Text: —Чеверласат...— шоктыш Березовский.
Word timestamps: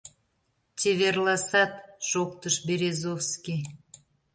—Чеверласат...— 0.79 1.73
шоктыш 2.09 2.55
Березовский. 2.67 3.61